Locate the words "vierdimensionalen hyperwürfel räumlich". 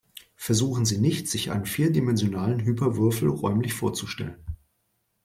1.67-3.73